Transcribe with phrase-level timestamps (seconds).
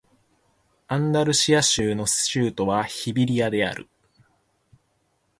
[0.87, 3.87] アンダルシア州の州都はセビリアである